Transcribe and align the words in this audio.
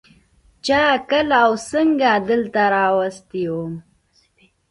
چا 0.65 0.81
کله 1.09 1.37
او 1.45 1.51
څنگه 1.67 2.13
دلته 2.29 2.61
راوستى 2.73 3.43
وم. 3.53 3.73